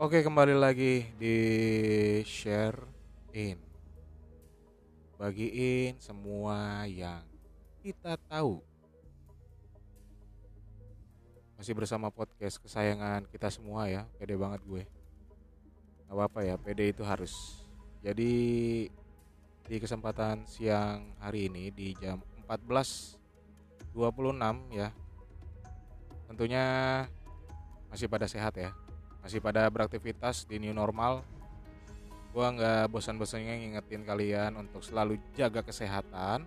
[0.00, 1.36] Oke, kembali lagi di
[2.24, 2.88] share
[3.36, 3.60] in.
[5.20, 7.20] Bagiin semua yang
[7.84, 8.64] kita tahu.
[11.60, 14.08] Masih bersama podcast kesayangan kita semua ya.
[14.16, 14.88] Pede banget gue.
[16.08, 17.60] Gak apa-apa ya, pede itu harus.
[18.00, 18.32] Jadi
[19.68, 24.00] di kesempatan siang hari ini di jam 14.26
[24.72, 24.96] ya.
[26.24, 26.64] Tentunya
[27.92, 28.72] masih pada sehat ya
[29.20, 31.24] masih pada beraktivitas di new normal.
[32.30, 36.46] Gua nggak bosan-bosannya ngingetin kalian untuk selalu jaga kesehatan.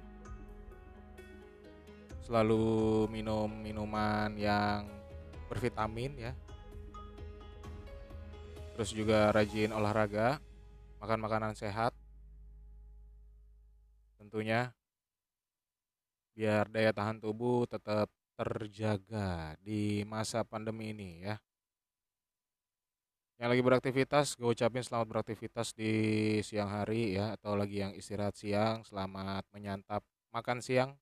[2.23, 4.88] Selalu minum minuman yang
[5.52, 6.34] bervitamin ya.
[8.73, 10.40] Terus juga rajin olahraga
[11.03, 11.92] makan makanan sehat.
[14.17, 14.72] Tentunya
[16.34, 21.38] biar daya tahan tubuh tetap terjaga di masa pandemi ini ya
[23.42, 25.94] yang lagi beraktivitas gue ucapin selamat beraktivitas di
[26.45, 30.94] siang hari ya atau lagi yang istirahat siang selamat menyantap makan siang.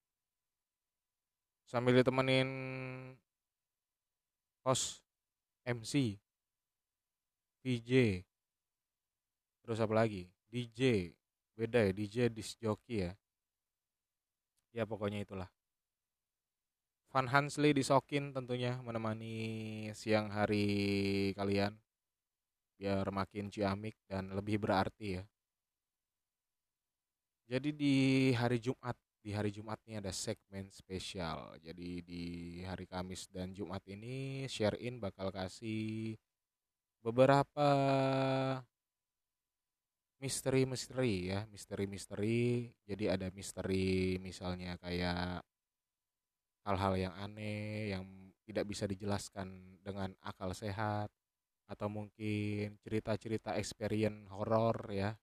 [1.67, 2.47] Sambil ditemenin
[4.63, 5.03] host
[5.67, 6.19] MC
[7.63, 8.23] VJ
[9.63, 10.31] terus apa lagi?
[10.51, 11.11] DJ
[11.55, 13.11] beda ya DJ disc jockey ya.
[14.71, 15.51] Ya pokoknya itulah.
[17.11, 21.75] Van Hansley disokin tentunya menemani siang hari kalian
[22.81, 25.23] biar makin ciamik dan lebih berarti ya.
[27.45, 27.95] Jadi di
[28.33, 31.61] hari Jumat, di hari Jumat ini ada segmen spesial.
[31.61, 32.23] Jadi di
[32.65, 36.17] hari Kamis dan Jumat ini share in bakal kasih
[37.05, 37.69] beberapa
[40.17, 42.65] misteri-misteri ya, misteri-misteri.
[42.89, 45.45] Jadi ada misteri misalnya kayak
[46.65, 48.05] hal-hal yang aneh yang
[48.49, 51.13] tidak bisa dijelaskan dengan akal sehat
[51.71, 55.15] atau mungkin cerita-cerita experience horor ya.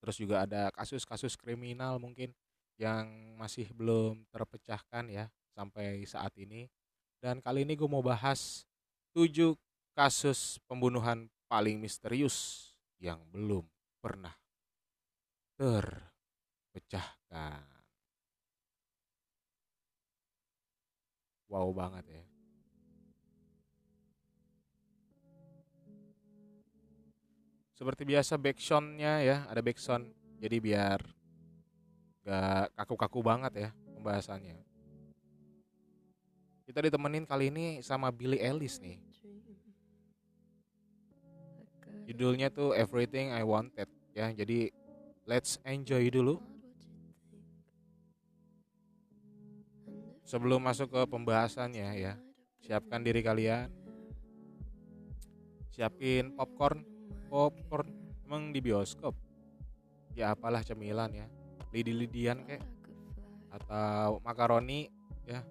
[0.00, 2.32] Terus juga ada kasus-kasus kriminal mungkin
[2.80, 6.72] yang masih belum terpecahkan ya sampai saat ini.
[7.20, 8.64] Dan kali ini gue mau bahas
[9.12, 9.52] 7
[9.92, 13.68] kasus pembunuhan paling misterius yang belum
[14.00, 14.32] pernah
[15.56, 17.64] terpecahkan.
[21.48, 22.35] Wow banget ya.
[27.76, 30.08] Seperti biasa backsoundnya ya ada backsound
[30.40, 31.00] jadi biar
[32.24, 34.58] gak kaku-kaku banget ya pembahasannya.
[36.66, 38.98] Kita ditemenin kali ini sama Billy Ellis nih.
[42.10, 44.34] Judulnya tuh Everything I Wanted ya.
[44.34, 44.74] Jadi
[45.28, 46.42] let's enjoy dulu.
[50.26, 52.18] Sebelum masuk ke pembahasannya ya
[52.58, 53.70] siapkan diri kalian.
[55.70, 56.95] Siapin popcorn
[57.36, 57.92] popcorn
[58.24, 59.12] emang di bioskop?
[60.16, 61.28] Ya apalah cemilan ya.
[61.68, 62.64] Lidi-lidian kayak
[63.52, 64.88] atau makaroni
[65.28, 65.44] ya.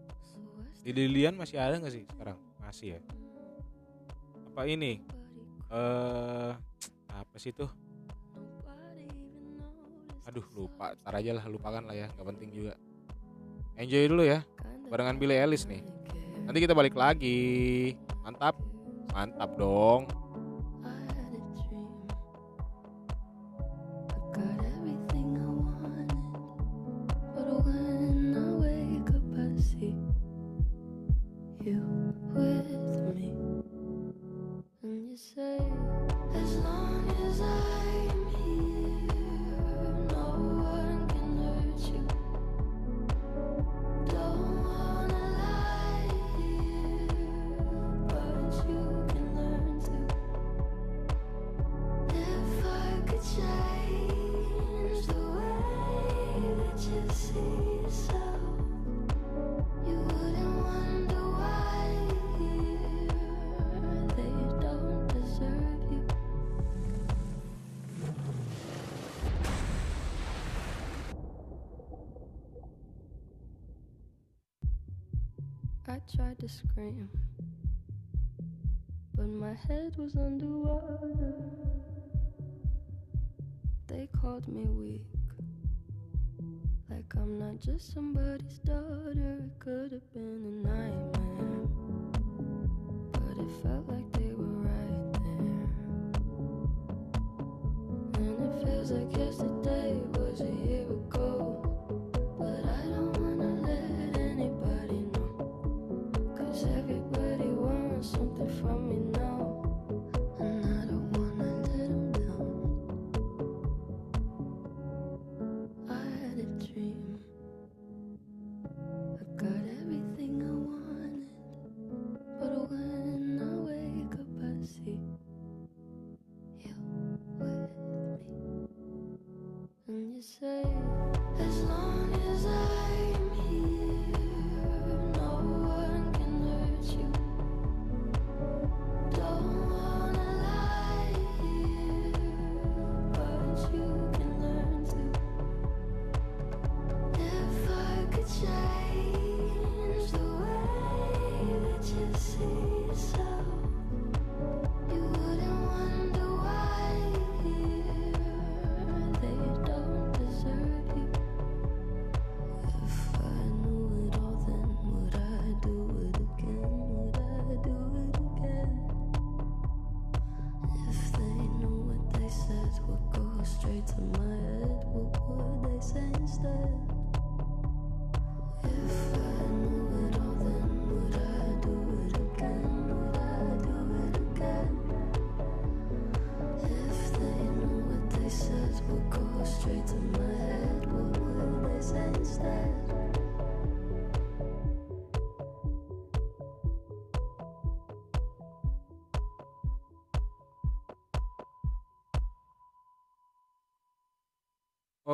[0.81, 2.41] Lidi-lidian masih ada nggak sih sekarang?
[2.57, 2.99] Masih ya?
[4.49, 5.05] Apa ini?
[5.69, 6.51] Eh
[7.13, 7.69] apa sih tuh?
[10.25, 10.97] Aduh lupa.
[11.05, 12.09] Tar aja lah lupakan lah ya.
[12.17, 12.73] Nggak penting juga.
[13.77, 14.41] Enjoy dulu ya.
[14.89, 15.85] Barengan Billy Ellis nih.
[16.49, 17.93] Nanti kita balik lagi.
[18.25, 18.57] Mantap.
[19.13, 20.24] Mantap dong
[35.15, 35.64] say
[76.47, 77.09] to scream,
[79.15, 81.33] but my head was underwater.
[83.87, 85.01] They called me weak,
[86.89, 89.43] like I'm not just somebody's daughter.
[89.45, 91.67] It could have been a nightmare,
[93.13, 93.94] but it felt like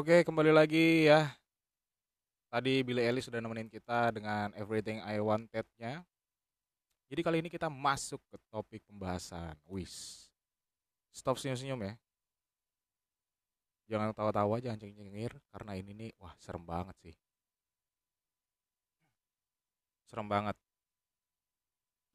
[0.01, 1.29] Oke, kembali lagi ya.
[2.49, 6.01] Tadi Billy Ellis sudah nemenin kita dengan Everything I Wanted-nya.
[7.05, 9.53] Jadi kali ini kita masuk ke topik pembahasan.
[9.69, 10.25] Wis.
[11.13, 11.93] Stop senyum-senyum ya.
[13.93, 17.15] Jangan tawa-tawa, jangan cengir-cengir karena ini nih wah serem banget sih.
[20.09, 20.57] Serem banget.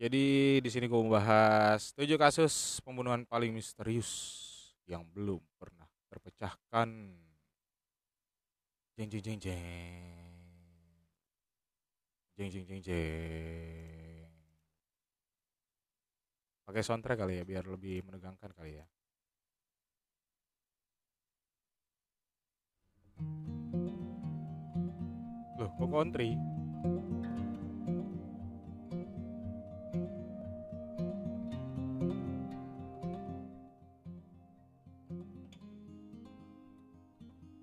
[0.02, 4.10] Jadi di sini gue membahas tujuh kasus pembunuhan paling misterius
[4.90, 7.22] yang belum pernah terpecahkan.
[8.96, 9.60] Jeng jeng jeng jeng.
[12.32, 14.28] Jeng jeng jeng jeng.
[16.64, 18.87] Pakai soundtrack kali ya biar lebih menegangkan kali ya.
[25.60, 26.32] Loh, kok country?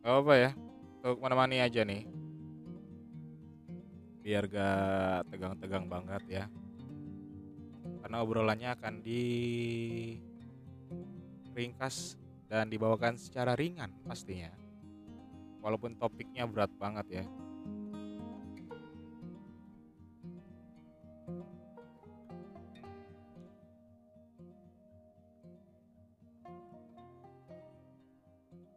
[0.03, 0.51] Gak apa ya,
[1.03, 2.07] untuk menemani aja nih.
[4.23, 6.45] Biar gak tegang-tegang banget ya.
[7.99, 9.23] Karena obrolannya akan di
[11.51, 12.15] ringkas
[12.47, 14.47] dan dibawakan secara ringan pastinya.
[15.59, 17.25] Walaupun topiknya berat banget ya.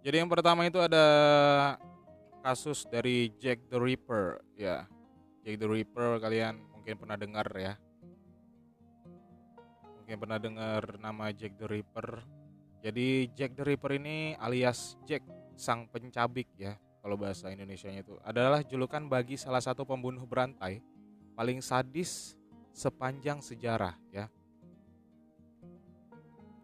[0.02, 1.06] Jadi yang pertama itu ada
[2.46, 4.86] kasus dari Jack the Ripper ya.
[5.42, 7.74] Jack the Ripper kalian mungkin pernah dengar ya.
[9.98, 12.22] Mungkin pernah dengar nama Jack the Ripper.
[12.86, 15.26] Jadi Jack the Ripper ini alias Jack
[15.58, 16.78] sang pencabik ya.
[17.02, 20.78] Kalau bahasa Indonesianya itu adalah julukan bagi salah satu pembunuh berantai
[21.34, 22.38] paling sadis
[22.70, 24.30] sepanjang sejarah ya.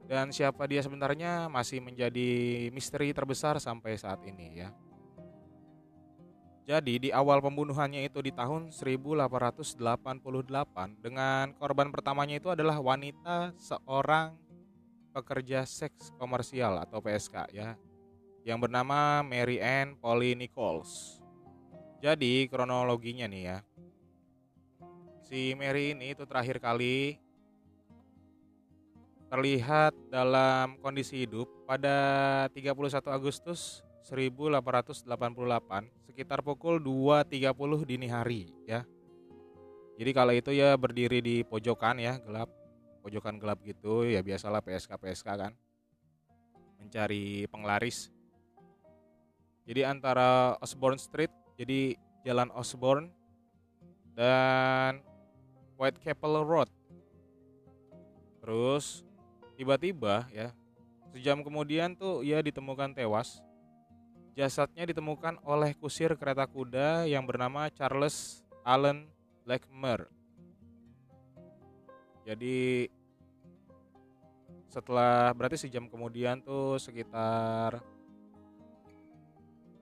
[0.06, 2.30] Dan siapa dia sebenarnya masih menjadi
[2.70, 4.70] misteri terbesar sampai saat ini ya.
[6.62, 14.38] Jadi di awal pembunuhannya itu di tahun 1888 dengan korban pertamanya itu adalah wanita seorang
[15.11, 17.75] pekerja seks komersial atau PSK ya
[18.47, 21.19] yang bernama Mary Ann Polly Nichols.
[21.99, 23.59] Jadi kronologinya nih ya.
[25.26, 27.19] Si Mary ini itu terakhir kali
[29.31, 35.06] terlihat dalam kondisi hidup pada 31 Agustus 1888
[36.11, 38.82] sekitar pukul 2.30 dini hari ya.
[39.97, 42.50] Jadi kala itu ya berdiri di pojokan ya gelap,
[43.06, 45.52] pojokan gelap gitu ya biasalah PSK PSK kan
[46.82, 48.11] mencari penglaris.
[49.62, 51.94] Jadi antara Osborne Street jadi
[52.26, 53.14] Jalan Osborne
[54.18, 54.99] dan
[55.78, 56.71] Whitechapel Road.
[58.42, 59.06] Terus
[59.54, 60.50] tiba-tiba ya
[61.14, 63.38] sejam kemudian tuh ia ditemukan tewas
[64.32, 69.08] jasadnya ditemukan oleh kusir kereta kuda yang bernama Charles Allen
[69.44, 70.08] Blackmer
[72.22, 72.88] jadi
[74.72, 77.82] setelah berarti sejam kemudian tuh sekitar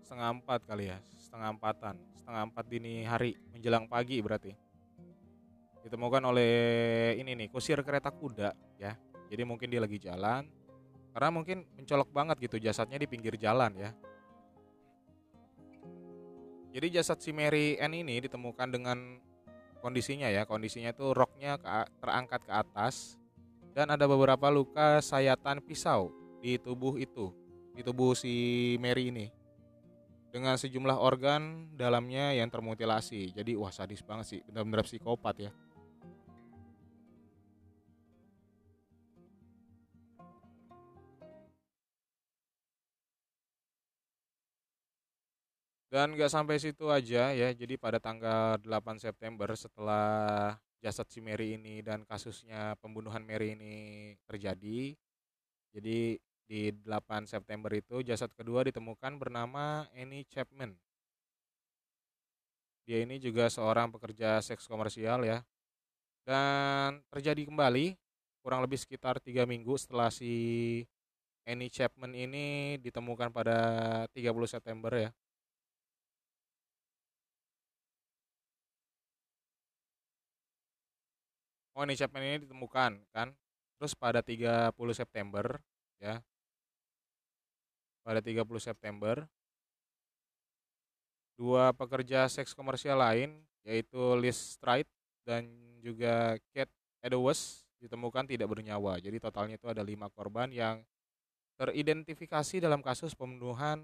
[0.03, 1.95] setengah empat kali ya setengah empatan
[2.31, 4.55] setengah empat dini hari menjelang pagi berarti.
[5.83, 8.95] Ditemukan oleh ini nih kusir kereta kuda ya.
[9.27, 10.47] Jadi mungkin dia lagi jalan
[11.11, 13.91] karena mungkin mencolok banget gitu jasadnya di pinggir jalan ya.
[16.71, 19.19] Jadi jasad si Mary Ann ini ditemukan dengan
[19.83, 21.59] kondisinya ya, kondisinya itu roknya
[21.99, 23.19] terangkat ke atas
[23.75, 27.35] dan ada beberapa luka sayatan pisau di tubuh itu,
[27.75, 29.27] di tubuh si Mary ini.
[30.31, 33.35] Dengan sejumlah organ dalamnya yang termutilasi.
[33.35, 35.51] Jadi wah sadis banget sih, benar-benar psikopat ya.
[45.91, 47.51] Dan gak sampai situ aja ya.
[47.51, 53.75] Jadi pada tanggal 8 September setelah jasad si Mary ini dan kasusnya pembunuhan Mary ini
[54.31, 54.95] terjadi.
[55.75, 56.15] Jadi
[56.47, 60.79] di 8 September itu jasad kedua ditemukan bernama Annie Chapman.
[62.87, 65.43] Dia ini juga seorang pekerja seks komersial ya.
[66.23, 67.99] Dan terjadi kembali
[68.47, 70.33] kurang lebih sekitar tiga minggu setelah si
[71.43, 73.59] Annie Chapman ini ditemukan pada
[74.15, 75.11] 30 September ya.
[81.81, 83.33] Oh ini Chapman ini ditemukan kan?
[83.81, 85.57] Terus pada 30 September
[85.97, 86.21] ya.
[88.05, 89.25] Pada 30 September
[91.41, 94.89] dua pekerja seks komersial lain yaitu Liz Stride
[95.25, 95.49] dan
[95.81, 99.01] juga Kate Edwards ditemukan tidak bernyawa.
[99.01, 100.85] Jadi totalnya itu ada lima korban yang
[101.57, 103.81] teridentifikasi dalam kasus pembunuhan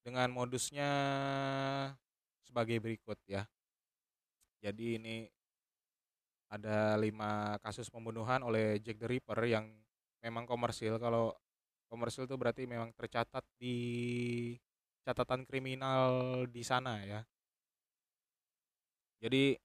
[0.00, 0.88] dengan modusnya
[2.48, 3.44] sebagai berikut ya.
[4.64, 5.28] Jadi ini
[6.48, 9.68] ada lima kasus pembunuhan oleh Jack the Ripper yang
[10.24, 10.96] memang komersil.
[10.96, 11.36] Kalau
[11.88, 13.76] komersil itu berarti memang tercatat di
[15.04, 17.20] catatan kriminal di sana ya.
[19.18, 19.56] Jadi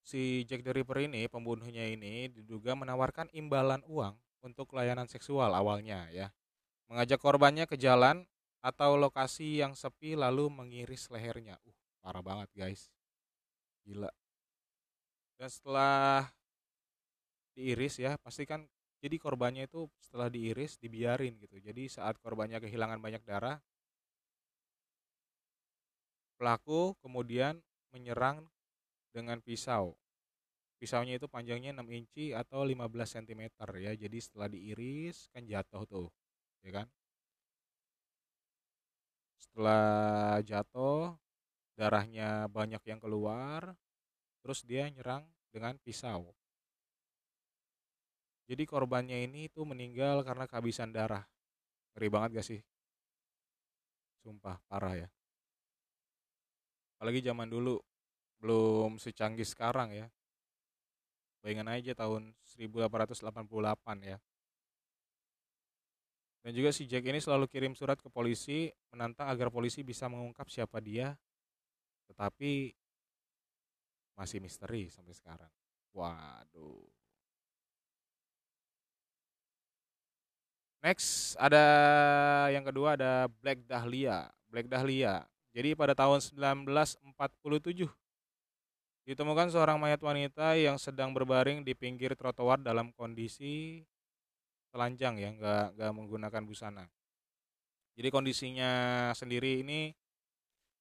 [0.00, 6.08] si Jack the Ripper ini pembunuhnya ini diduga menawarkan imbalan uang untuk layanan seksual awalnya
[6.10, 6.32] ya.
[6.90, 8.26] Mengajak korbannya ke jalan
[8.60, 11.56] atau lokasi yang sepi lalu mengiris lehernya.
[11.64, 12.92] Uh, parah banget guys.
[13.84, 14.10] Gila.
[15.40, 16.28] Dan setelah
[17.56, 18.68] diiris ya, pasti kan
[19.00, 21.56] jadi korbannya itu setelah diiris dibiarin gitu.
[21.56, 23.56] Jadi saat korbannya kehilangan banyak darah,
[26.36, 27.56] pelaku kemudian
[27.88, 28.44] menyerang
[29.16, 29.96] dengan pisau.
[30.76, 33.48] Pisaunya itu panjangnya 6 inci atau 15 cm
[33.80, 33.92] ya.
[33.96, 36.08] Jadi setelah diiris kan jatuh tuh,
[36.60, 36.86] ya kan?
[39.40, 41.16] Setelah jatuh,
[41.80, 43.72] darahnya banyak yang keluar,
[44.40, 46.32] terus dia nyerang dengan pisau.
[48.50, 51.22] Jadi korbannya ini tuh meninggal karena kehabisan darah.
[51.94, 52.60] Ngeri banget gak sih?
[54.26, 55.08] Sumpah, parah ya.
[56.98, 57.78] Apalagi zaman dulu,
[58.42, 60.06] belum secanggih sekarang ya.
[61.40, 64.18] Bayangin aja tahun 1888 ya.
[66.40, 70.48] Dan juga si Jack ini selalu kirim surat ke polisi menantang agar polisi bisa mengungkap
[70.48, 71.12] siapa dia.
[72.08, 72.74] Tetapi
[74.20, 75.48] masih misteri sampai sekarang.
[75.96, 76.84] Waduh.
[80.84, 81.64] Next ada
[82.52, 84.28] yang kedua ada Black Dahlia.
[84.52, 85.24] Black Dahlia.
[85.56, 87.88] Jadi pada tahun 1947
[89.08, 93.82] ditemukan seorang mayat wanita yang sedang berbaring di pinggir trotoar dalam kondisi
[94.70, 96.84] telanjang ya, nggak nggak menggunakan busana.
[97.96, 98.70] Jadi kondisinya
[99.16, 99.90] sendiri ini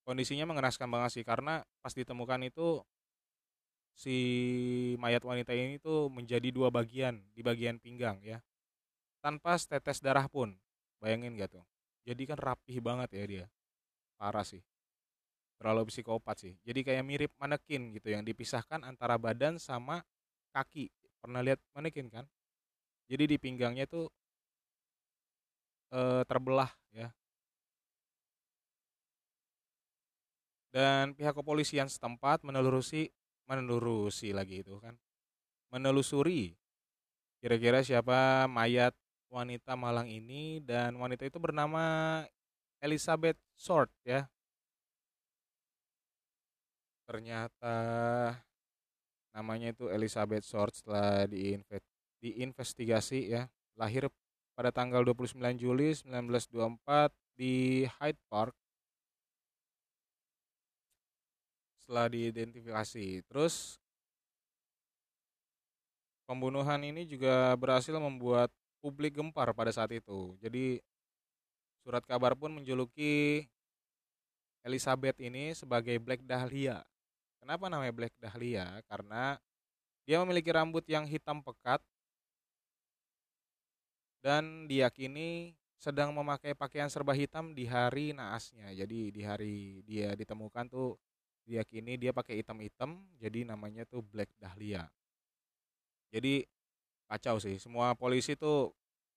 [0.05, 2.81] kondisinya mengenaskan banget sih karena pas ditemukan itu
[3.99, 4.15] si
[4.95, 8.39] mayat wanita ini tuh menjadi dua bagian di bagian pinggang ya.
[9.19, 10.55] Tanpa setetes darah pun.
[11.03, 11.65] Bayangin gak tuh?
[12.07, 13.45] Jadi kan rapih banget ya dia.
[14.15, 14.63] Parah sih.
[15.59, 16.55] Terlalu psikopat sih.
[16.63, 19.99] Jadi kayak mirip manekin gitu yang dipisahkan antara badan sama
[20.55, 20.87] kaki.
[21.19, 22.23] Pernah lihat manekin kan?
[23.11, 24.07] Jadi di pinggangnya tuh
[25.91, 27.11] e, terbelah ya.
[30.71, 33.11] Dan pihak kepolisian setempat menelusuri
[33.49, 34.93] menelusuri lagi itu kan.
[35.73, 36.53] Menelusuri
[37.41, 38.93] kira-kira siapa mayat
[39.33, 42.21] wanita Malang ini dan wanita itu bernama
[42.77, 44.29] Elizabeth Short ya.
[47.09, 47.77] Ternyata
[49.33, 51.25] namanya itu Elizabeth Short setelah
[52.21, 53.49] diinvestigasi ya.
[53.73, 54.13] Lahir
[54.53, 58.53] pada tanggal 29 Juli 1924 di Hyde Park
[61.89, 63.25] setelah diidentifikasi.
[63.25, 63.81] Terus
[66.29, 70.38] pembunuhan ini juga berhasil membuat publik gempar pada saat itu.
[70.38, 70.86] Jadi
[71.81, 73.50] surat kabar pun menjuluki
[74.62, 76.86] Elizabeth ini sebagai Black Dahlia.
[77.41, 78.86] Kenapa namanya Black Dahlia?
[78.86, 79.41] Karena
[80.05, 81.81] dia memiliki rambut yang hitam pekat
[84.22, 88.77] dan diyakini sedang memakai pakaian serba hitam di hari naasnya.
[88.77, 91.01] Jadi di hari dia ditemukan tuh
[91.49, 94.85] diyakini dia pakai hitam-hitam jadi namanya tuh Black Dahlia.
[96.13, 96.45] Jadi
[97.09, 98.69] kacau sih semua polisi tuh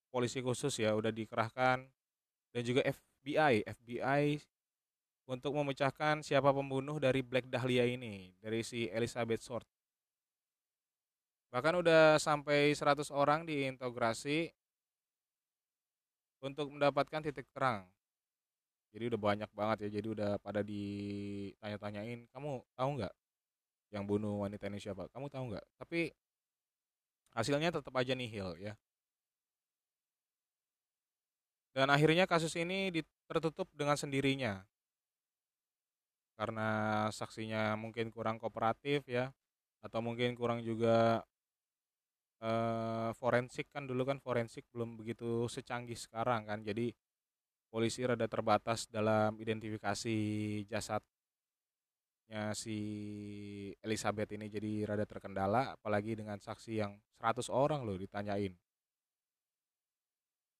[0.08, 1.84] polisi khusus ya udah dikerahkan.
[2.52, 4.24] Dan juga FBI FBI
[5.24, 9.64] untuk memecahkan siapa pembunuh dari Black Dahlia ini dari si Elizabeth Short.
[11.52, 14.52] Bahkan udah sampai 100 orang diintegrasi
[16.44, 17.88] untuk mendapatkan titik terang
[18.92, 23.14] jadi udah banyak banget ya jadi udah pada ditanya-tanyain kamu tahu nggak
[23.92, 25.06] yang bunuh wanita ini siapa?
[25.12, 25.64] Kamu tahu nggak?
[25.76, 26.08] Tapi
[27.37, 28.72] hasilnya tetap aja nihil ya.
[31.76, 32.88] Dan akhirnya kasus ini
[33.28, 34.64] tertutup dengan sendirinya.
[36.37, 36.68] Karena
[37.12, 39.28] saksinya mungkin kurang kooperatif ya.
[39.84, 41.20] Atau mungkin kurang juga
[42.40, 46.64] eh, forensik kan dulu kan forensik belum begitu secanggih sekarang kan.
[46.64, 46.92] Jadi
[47.73, 50.17] polisi rada terbatas dalam identifikasi
[50.69, 52.76] jasadnya si
[53.81, 58.52] Elizabeth ini jadi rada terkendala apalagi dengan saksi yang 100 orang loh ditanyain.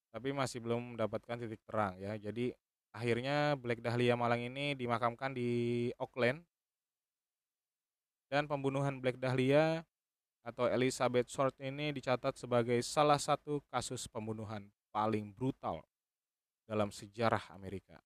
[0.09, 2.17] Tapi masih belum mendapatkan titik terang ya.
[2.17, 2.57] Jadi
[2.97, 6.41] akhirnya Black Dahlia Malang ini dimakamkan di Auckland.
[8.33, 9.85] Dan pembunuhan Black Dahlia
[10.41, 15.85] atau Elizabeth Short ini dicatat sebagai salah satu kasus pembunuhan paling brutal
[16.73, 18.01] dalam sejarah Amerika.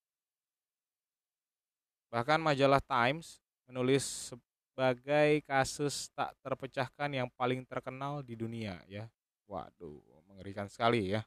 [2.10, 3.38] Bahkan majalah Times
[3.70, 9.06] menulis sebagai kasus tak terpecahkan yang paling terkenal di dunia ya.
[9.46, 11.22] Waduh, mengerikan sekali ya.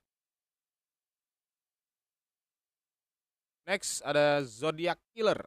[3.63, 5.39] Next ada Zodiac Killer.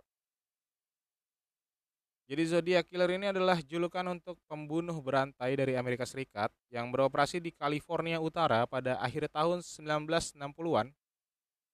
[2.24, 7.52] Jadi Zodiac Killer ini adalah julukan untuk pembunuh berantai dari Amerika Serikat yang beroperasi di
[7.52, 10.94] California Utara pada akhir tahun 1960-an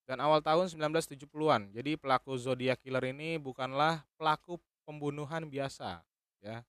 [0.08, 1.68] dan awal tahun 1970-an.
[1.76, 4.56] Jadi pelaku Zodiac Killer ini bukanlah pelaku
[4.88, 6.00] pembunuhan biasa,
[6.40, 6.64] ya.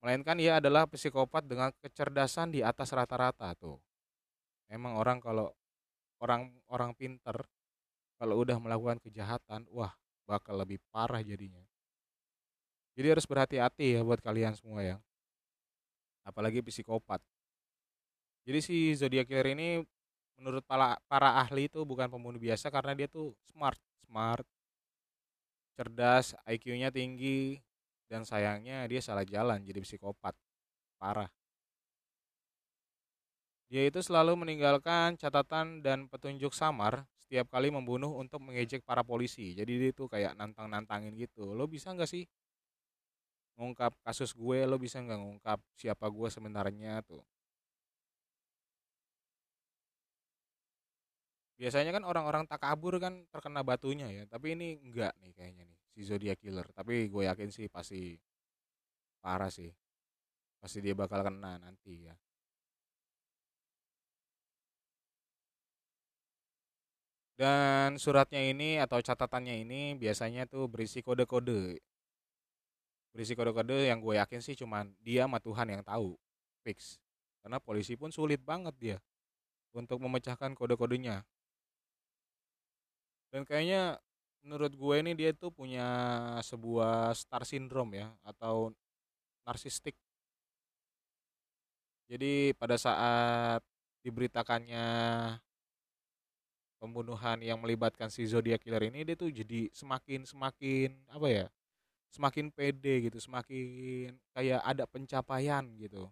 [0.00, 3.76] Melainkan ia adalah psikopat dengan kecerdasan di atas rata-rata tuh.
[4.72, 5.52] Memang orang kalau
[6.24, 7.36] orang orang pinter
[8.16, 9.92] kalau udah melakukan kejahatan, wah
[10.24, 11.60] bakal lebih parah jadinya.
[12.96, 14.96] Jadi harus berhati-hati ya buat kalian semua ya.
[16.24, 17.20] Apalagi psikopat.
[18.48, 19.84] Jadi si Zodiac Killer ini
[20.40, 23.76] menurut para, para ahli itu bukan pembunuh biasa karena dia tuh smart,
[24.08, 24.48] smart,
[25.76, 27.60] cerdas, IQ-nya tinggi,
[28.08, 30.32] dan sayangnya dia salah jalan jadi psikopat.
[30.96, 31.28] Parah.
[33.70, 39.54] Dia itu selalu meninggalkan catatan dan petunjuk samar setiap kali membunuh untuk mengejek para polisi.
[39.54, 41.54] Jadi dia itu kayak nantang-nantangin gitu.
[41.54, 42.26] Lo bisa nggak sih
[43.54, 44.66] ngungkap kasus gue?
[44.66, 47.22] Lo bisa nggak ngungkap siapa gue sebenarnya tuh?
[51.60, 55.80] Biasanya kan orang-orang tak kabur kan terkena batunya ya tapi ini enggak nih kayaknya nih
[55.94, 56.66] si Zodiac Killer.
[56.72, 58.16] Tapi gue yakin sih pasti
[59.20, 59.68] parah sih.
[60.60, 62.16] Pasti dia bakal kena nanti ya.
[67.36, 71.80] Dan suratnya ini atau catatannya ini biasanya tuh berisi kode-kode.
[73.16, 76.20] Berisi kode-kode yang gue yakin sih cuman dia sama Tuhan yang tahu
[76.60, 77.00] fix.
[77.40, 78.98] Karena polisi pun sulit banget dia
[79.72, 81.24] untuk memecahkan kode-kodenya
[83.30, 83.98] dan kayaknya
[84.42, 85.86] menurut gue ini dia tuh punya
[86.42, 88.72] sebuah star syndrome ya atau
[89.46, 89.94] narsistik.
[92.10, 93.62] Jadi pada saat
[94.02, 94.86] diberitakannya
[96.80, 101.46] pembunuhan yang melibatkan si Zodiac Killer ini dia tuh jadi semakin semakin apa ya
[102.10, 106.08] semakin pede gitu semakin kayak ada pencapaian gitu.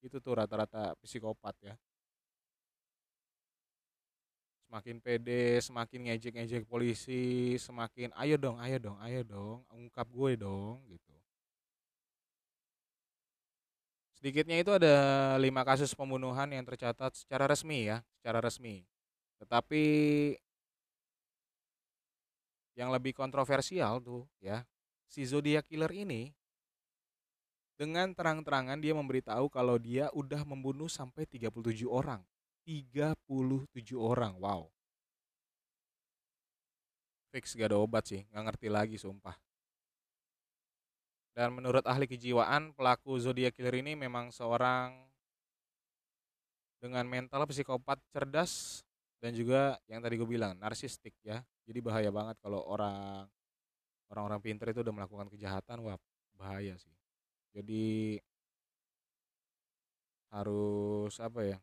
[0.00, 1.74] Itu tuh rata-rata psikopat ya
[4.72, 10.80] semakin pede, semakin ngejek-ngejek polisi, semakin ayo dong, ayo dong, ayo dong, ungkap gue dong
[10.88, 11.12] gitu.
[14.16, 14.96] Sedikitnya itu ada
[15.36, 18.80] lima kasus pembunuhan yang tercatat secara resmi ya, secara resmi.
[19.44, 19.84] Tetapi
[22.72, 24.64] yang lebih kontroversial tuh ya,
[25.04, 26.32] si Zodiac Killer ini
[27.76, 32.24] dengan terang-terangan dia memberitahu kalau dia udah membunuh sampai 37 orang.
[32.64, 34.34] 37 orang.
[34.38, 34.70] Wow.
[37.32, 39.32] Fix gak ada obat sih, nggak ngerti lagi sumpah.
[41.32, 44.92] Dan menurut ahli kejiwaan, pelaku zodiak killer ini memang seorang
[46.76, 48.84] dengan mental psikopat cerdas
[49.22, 51.40] dan juga yang tadi gue bilang narsistik ya.
[51.64, 53.24] Jadi bahaya banget kalau orang
[54.12, 55.96] orang-orang pinter itu udah melakukan kejahatan, wah
[56.36, 56.92] bahaya sih.
[57.56, 58.20] Jadi
[60.28, 61.58] harus apa ya?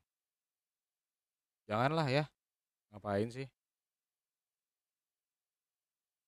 [1.69, 2.25] Janganlah ya.
[2.89, 3.45] Ngapain sih?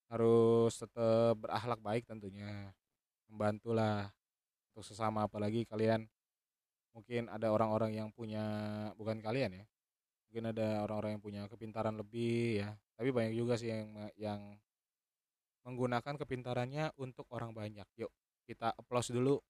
[0.06, 2.70] Harus tetap berakhlak baik tentunya.
[3.26, 4.14] Membantulah
[4.70, 6.06] untuk sesama apalagi kalian
[6.94, 8.44] mungkin ada orang-orang yang punya
[8.94, 9.64] bukan kalian ya.
[10.30, 12.70] Mungkin ada orang-orang yang punya kepintaran lebih ya.
[12.94, 14.40] Tapi banyak juga sih yang yang
[15.66, 17.84] menggunakan kepintarannya untuk orang banyak.
[17.98, 18.14] Yuk,
[18.46, 19.42] kita applause dulu.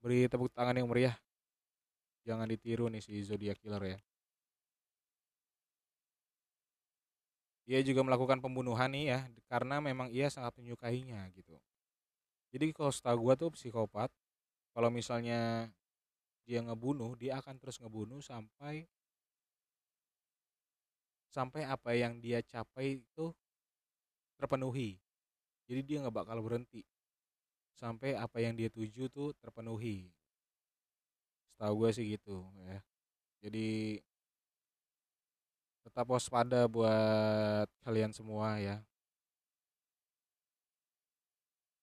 [0.00, 1.20] Beri tepuk tangan yang meriah.
[2.24, 4.00] Jangan ditiru nih si Zodiac Killer ya.
[7.70, 11.54] Ia juga melakukan pembunuhan nih ya karena memang ia sangat menyukainya gitu.
[12.50, 14.10] Jadi kalau setahu gue tuh psikopat
[14.74, 15.70] kalau misalnya
[16.42, 18.90] dia ngebunuh dia akan terus ngebunuh sampai
[21.30, 23.30] sampai apa yang dia capai itu
[24.34, 24.98] terpenuhi.
[25.70, 26.82] Jadi dia nggak bakal berhenti
[27.78, 30.10] sampai apa yang dia tuju tuh terpenuhi.
[31.54, 32.82] Setahu gue sih gitu ya.
[33.46, 34.02] Jadi
[35.84, 38.80] tetap waspada buat kalian semua ya.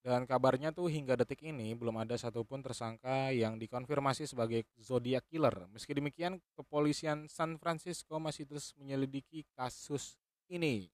[0.07, 5.67] Dan kabarnya tuh hingga detik ini belum ada satupun tersangka yang dikonfirmasi sebagai Zodiac Killer.
[5.67, 10.15] Meski demikian, kepolisian San Francisco masih terus menyelidiki kasus
[10.47, 10.88] ini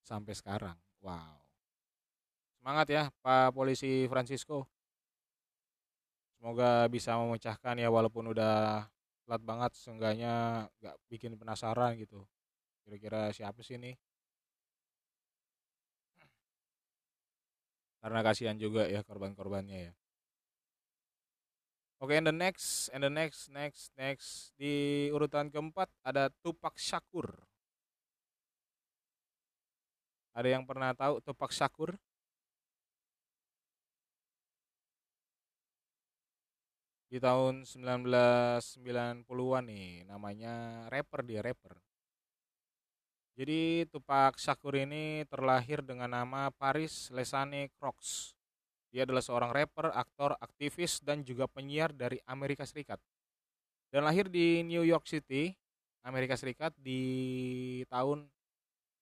[0.00, 0.80] sampai sekarang.
[1.04, 1.36] Wow.
[2.56, 4.64] Semangat ya Pak Polisi Francisco.
[6.40, 8.88] Semoga bisa memecahkan ya walaupun udah
[9.24, 10.32] telat banget seenggaknya
[10.82, 12.26] nggak bikin penasaran gitu
[12.82, 13.94] kira-kira siapa sih ini
[18.02, 19.92] karena kasihan juga ya korban-korbannya ya
[22.02, 27.46] Oke, and the next, and the next, next, next di urutan keempat ada Tupac Shakur.
[30.34, 31.94] Ada yang pernah tahu Tupac Shakur?
[37.12, 41.76] Di tahun 1990-an nih, namanya rapper dia rapper.
[43.36, 48.32] Jadi Tupac Shakur ini terlahir dengan nama Paris Lesane Crocs.
[48.88, 52.96] Dia adalah seorang rapper, aktor, aktivis, dan juga penyiar dari Amerika Serikat.
[53.92, 55.52] Dan lahir di New York City,
[56.08, 58.24] Amerika Serikat di tahun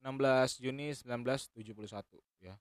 [0.03, 2.59] 16 Juni 1971 ya.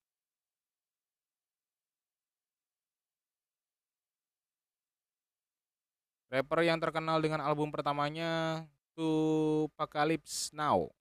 [6.30, 8.62] Rapper yang terkenal dengan album pertamanya
[8.94, 10.94] Tupacalypse Now.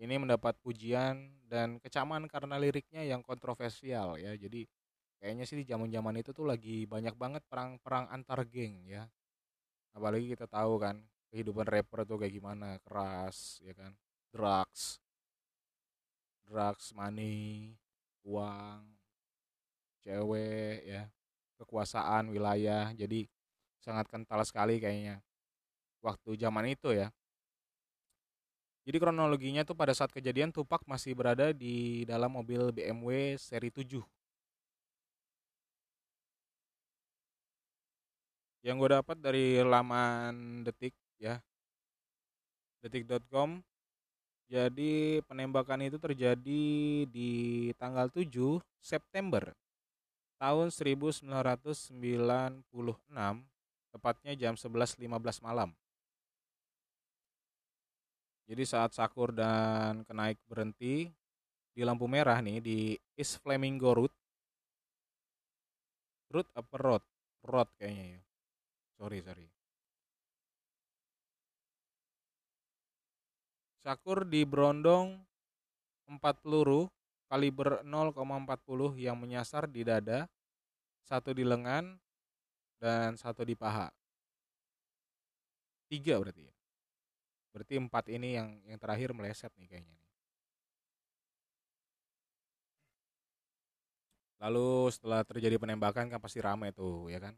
[0.00, 4.32] Ini mendapat pujian dan kecaman karena liriknya yang kontroversial ya.
[4.32, 4.64] Jadi
[5.20, 9.04] kayaknya sih di zaman-zaman itu tuh lagi banyak banget perang-perang antar geng ya.
[9.92, 10.96] Apalagi kita tahu kan
[11.28, 13.92] kehidupan rapper tuh kayak gimana, keras ya kan.
[14.32, 14.96] Drugs.
[16.48, 17.76] Drugs, money,
[18.24, 18.80] uang,
[20.02, 21.06] cewek ya,
[21.60, 22.90] kekuasaan wilayah.
[22.96, 23.28] Jadi
[23.80, 25.24] sangat kental sekali kayaknya
[26.04, 27.08] waktu zaman itu ya.
[28.88, 34.00] Jadi kronologinya tuh pada saat kejadian Tupac masih berada di dalam mobil BMW seri 7.
[38.64, 41.40] Yang gue dapat dari laman Detik ya.
[42.80, 43.60] Detik.com.
[44.50, 46.64] Jadi penembakan itu terjadi
[47.06, 47.30] di
[47.78, 49.54] tanggal 7 September
[50.40, 51.94] tahun 1996
[53.90, 55.06] tepatnya jam 11.15
[55.44, 55.70] malam.
[58.50, 61.06] Jadi saat Sakur dan Kenaik berhenti
[61.70, 62.78] di lampu merah nih di
[63.14, 64.14] East Flamingo Road.
[66.30, 67.04] Road apa road?
[67.46, 68.20] Road kayaknya ya.
[68.98, 69.46] Sorry, sorry.
[73.80, 75.18] Sakur di Brondong
[76.10, 76.90] 4 peluru
[77.30, 80.26] kaliber 0,40 yang menyasar di dada,
[81.06, 81.94] satu di lengan,
[82.80, 83.92] dan satu di paha.
[85.92, 86.54] Tiga berarti ya.
[87.52, 90.00] Berarti empat ini yang yang terakhir meleset nih kayaknya.
[94.40, 97.36] Lalu setelah terjadi penembakan kan pasti ramai tuh ya kan.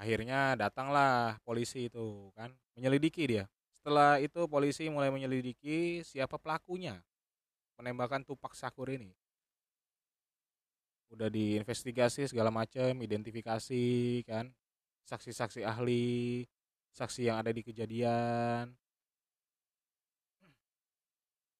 [0.00, 3.44] Akhirnya datanglah polisi itu kan menyelidiki dia.
[3.76, 7.04] Setelah itu polisi mulai menyelidiki siapa pelakunya
[7.76, 9.12] penembakan Tupac Sakur ini.
[11.12, 13.84] Udah diinvestigasi segala macam, identifikasi
[14.24, 14.48] kan,
[15.04, 16.48] saksi-saksi ahli,
[16.96, 18.72] saksi yang ada di kejadian.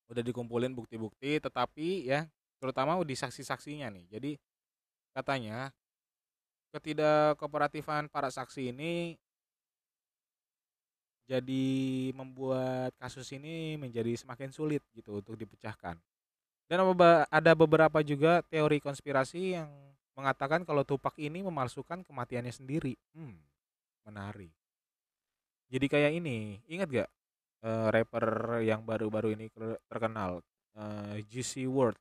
[0.08, 2.24] Udah dikumpulin bukti-bukti, tetapi ya
[2.56, 4.04] terutama di saksi-saksinya nih.
[4.08, 4.30] Jadi
[5.12, 5.68] katanya
[6.72, 9.20] ketidak kooperatifan para saksi ini
[11.28, 11.64] jadi
[12.12, 15.96] membuat kasus ini menjadi semakin sulit gitu untuk dipecahkan.
[16.72, 16.88] Dan
[17.28, 19.68] ada beberapa juga teori konspirasi yang
[20.16, 22.96] mengatakan kalau Tupac ini memalsukan kematiannya sendiri.
[23.12, 23.37] Hmm,
[24.08, 24.56] menarik.
[25.68, 27.11] Jadi kayak ini, ingat gak
[27.68, 29.52] uh, rapper yang baru-baru ini
[29.85, 30.40] terkenal,
[30.80, 32.00] uh, Juicy WRLD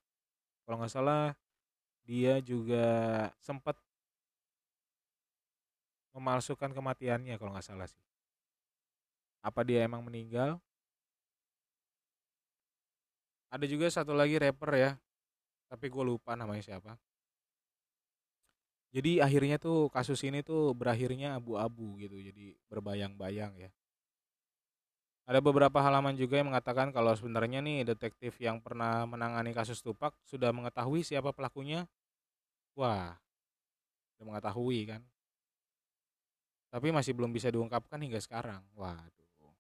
[0.66, 1.36] kalau nggak salah
[2.08, 2.88] dia juga
[3.44, 3.76] sempat
[6.16, 8.00] memalsukan kematiannya kalau nggak salah sih
[9.44, 10.64] apa dia emang meninggal
[13.52, 14.92] ada juga satu lagi rapper ya
[15.68, 16.96] tapi gue lupa namanya siapa
[18.92, 23.72] jadi akhirnya tuh kasus ini tuh berakhirnya abu-abu gitu jadi berbayang-bayang ya
[25.32, 30.12] ada beberapa halaman juga yang mengatakan kalau sebenarnya nih detektif yang pernah menangani kasus Tupak
[30.28, 31.86] sudah mengetahui siapa pelakunya.
[32.76, 33.16] Wah,
[34.12, 35.02] sudah mengetahui kan.
[36.68, 38.60] Tapi masih belum bisa diungkapkan hingga sekarang.
[38.76, 39.56] Waduh,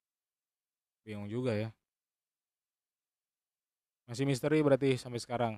[1.07, 1.71] bingung juga ya.
[4.11, 5.53] Masih misteri berarti sampai sekarang.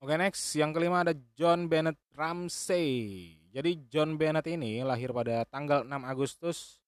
[0.00, 3.36] Oke next, yang kelima ada John Bennett Ramsey.
[3.52, 6.80] Jadi John Bennett ini lahir pada tanggal 6 Agustus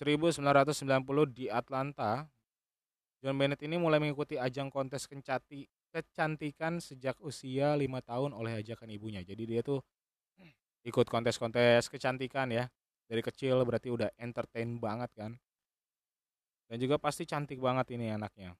[0.00, 0.80] 1990
[1.36, 2.24] di Atlanta,
[3.20, 8.88] John Bennett ini mulai mengikuti ajang kontes kencati, kecantikan sejak usia lima tahun oleh ajakan
[8.88, 9.20] ibunya.
[9.20, 9.84] Jadi dia tuh
[10.88, 12.72] ikut kontes-kontes kecantikan ya.
[13.04, 15.36] Dari kecil berarti udah entertain banget kan.
[16.68, 18.52] Dan juga pasti cantik banget ini anaknya.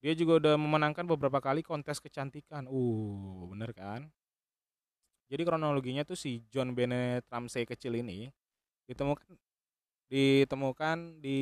[0.00, 2.64] Dia juga udah memenangkan beberapa kali kontes kecantikan.
[2.70, 4.08] Uh, bener kan?
[5.28, 8.32] Jadi kronologinya tuh si John Bennett Ramsey kecil ini
[8.88, 9.36] ditemukan
[10.08, 11.40] ditemukan di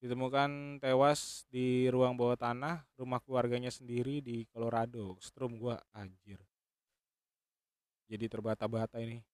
[0.00, 5.20] ditemukan tewas di ruang bawah tanah rumah keluarganya sendiri di Colorado.
[5.20, 6.40] Strum gua anjir.
[8.08, 9.29] Jadi terbata-bata ini.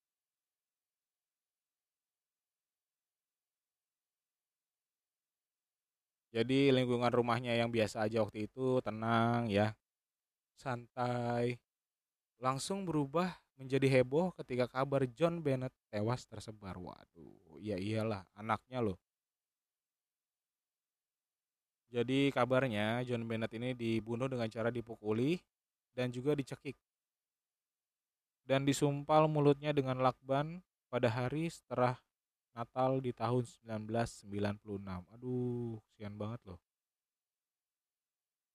[6.36, 9.72] Jadi lingkungan rumahnya yang biasa aja waktu itu tenang ya,
[10.52, 11.56] santai.
[12.36, 16.76] Langsung berubah menjadi heboh ketika kabar John Bennett tewas tersebar.
[16.76, 19.00] Waduh, iya iyalah anaknya loh.
[21.88, 25.40] Jadi kabarnya John Bennett ini dibunuh dengan cara dipukuli
[25.96, 26.76] dan juga dicekik.
[28.44, 30.60] Dan disumpal mulutnya dengan lakban
[30.92, 31.96] pada hari setelah
[32.56, 35.04] Natal di tahun 1996.
[35.12, 36.60] Aduh, kesian banget loh.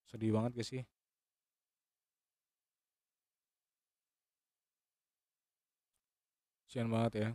[0.09, 0.81] Sedih banget gak sih?
[6.65, 7.29] Kesian banget ya.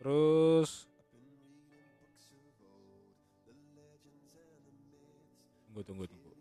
[0.00, 0.88] Terus
[5.68, 6.32] tunggu tunggu tunggu.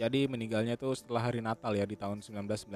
[0.00, 2.68] Jadi meninggalnya tuh setelah hari Natal ya di tahun 1996.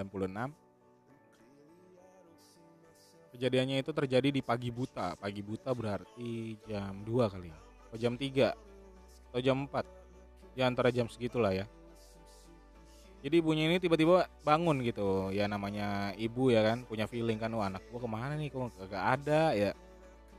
[3.32, 5.16] Kejadiannya itu terjadi di pagi buta.
[5.16, 7.58] Pagi buta berarti jam 2 kali ya.
[7.88, 8.52] Atau jam 3
[9.32, 9.88] atau jam 4.
[10.52, 11.64] Ya antara jam segitulah ya.
[13.20, 15.28] Jadi ibunya ini tiba-tiba bangun gitu.
[15.28, 18.48] Ya namanya ibu ya kan punya feeling kan wah anak gua ke mana nih?
[18.48, 19.52] Kok gak ada?
[19.52, 19.70] Ya.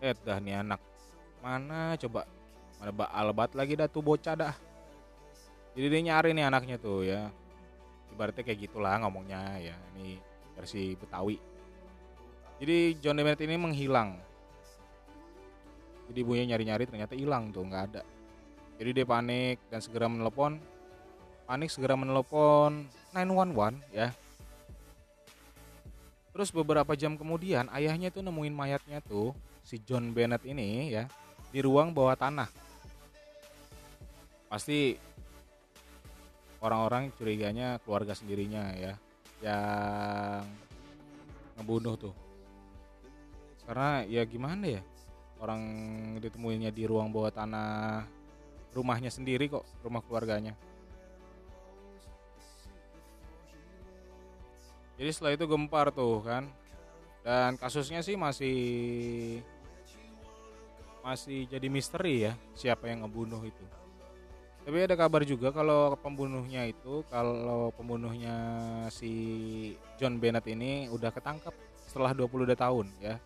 [0.02, 0.82] Eh dah nih anak
[1.46, 1.94] mana?
[2.02, 2.26] Coba
[2.82, 4.56] mana albat lagi dah tuh bocah dah.
[5.78, 7.30] Jadi dia nyari nih anaknya tuh ya.
[8.12, 9.78] Ibaratnya kayak gitulah ngomongnya ya.
[9.96, 10.18] Ini
[10.58, 11.38] versi Betawi.
[12.58, 14.18] Jadi John Demet ini menghilang.
[16.10, 18.02] Jadi ibunya nyari-nyari ternyata hilang tuh nggak ada.
[18.82, 20.58] Jadi dia panik dan segera menelepon
[21.46, 24.10] panik segera menelepon 911 ya.
[26.32, 31.06] Terus beberapa jam kemudian ayahnya tuh nemuin mayatnya tuh si John Bennett ini ya
[31.52, 32.48] di ruang bawah tanah.
[34.48, 34.96] Pasti
[36.64, 38.94] orang-orang curiganya keluarga sendirinya ya
[39.44, 40.48] yang
[41.60, 42.16] ngebunuh tuh.
[43.68, 44.82] Karena ya gimana ya
[45.42, 45.62] orang
[46.22, 48.06] ditemuinya di ruang bawah tanah
[48.72, 50.56] rumahnya sendiri kok rumah keluarganya
[55.02, 56.46] jadi setelah itu gempar tuh kan
[57.26, 58.58] dan kasusnya sih masih
[61.02, 63.66] masih jadi misteri ya siapa yang ngebunuh itu
[64.62, 68.38] tapi ada kabar juga kalau pembunuhnya itu kalau pembunuhnya
[68.94, 69.14] si
[69.98, 71.54] John Bennett ini udah ketangkap
[71.90, 73.18] setelah 22 tahun ya.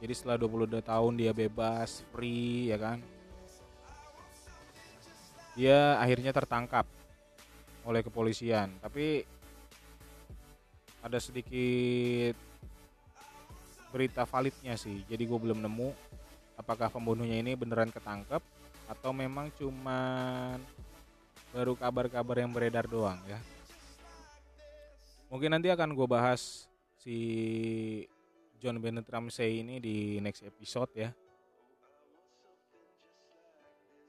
[0.00, 2.98] Jadi setelah 22 tahun dia bebas, free ya kan.
[5.52, 6.88] Dia akhirnya tertangkap
[7.84, 9.28] oleh kepolisian, tapi
[11.00, 12.36] ada sedikit
[13.90, 15.02] berita validnya sih.
[15.08, 15.90] Jadi gue belum nemu
[16.60, 18.44] apakah pembunuhnya ini beneran ketangkep
[18.84, 20.60] atau memang cuman
[21.56, 23.40] baru kabar-kabar yang beredar doang ya
[25.32, 26.66] mungkin nanti akan gue bahas
[27.00, 27.16] si
[28.60, 31.10] John Bennett Ramsey ini di next episode ya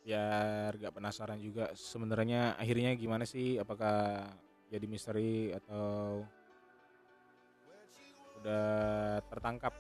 [0.02, 4.26] biar gak penasaran juga sebenarnya akhirnya gimana sih apakah
[4.68, 6.26] jadi misteri atau
[8.42, 9.74] udah tertangkap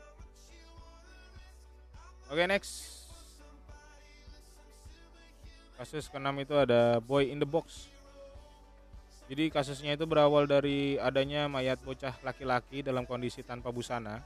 [2.29, 3.01] oke okay, next
[5.81, 7.89] Kasus keenam itu ada Boy in the Box.
[9.25, 14.21] Jadi kasusnya itu berawal dari adanya mayat bocah laki-laki dalam kondisi tanpa busana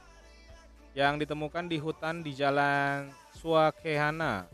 [0.91, 3.07] yang ditemukan di hutan di Jalan
[3.39, 4.51] Suakehana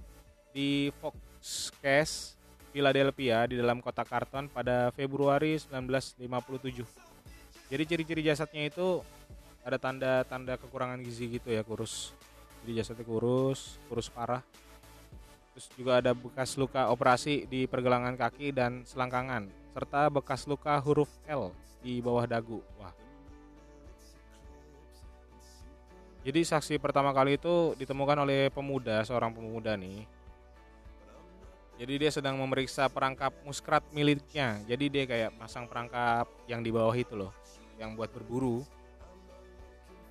[0.54, 2.38] di Foxcase,
[2.70, 6.86] Philadelphia di dalam kotak karton pada Februari 1957.
[7.66, 9.02] Jadi ciri-ciri jasadnya itu
[9.62, 12.14] ada tanda-tanda kekurangan gizi gitu ya, kurus.
[12.62, 14.46] Jadi jasadnya kurus, kurus parah
[15.52, 21.12] Terus juga ada bekas luka operasi di pergelangan kaki dan selangkangan serta bekas luka huruf
[21.28, 21.52] L
[21.84, 22.64] di bawah dagu.
[22.80, 22.96] Wah.
[26.22, 30.06] Jadi saksi pertama kali itu ditemukan oleh pemuda, seorang pemuda nih.
[31.82, 34.62] Jadi dia sedang memeriksa perangkap muskrat miliknya.
[34.70, 37.34] Jadi dia kayak pasang perangkap yang di bawah itu loh,
[37.82, 38.62] yang buat berburu.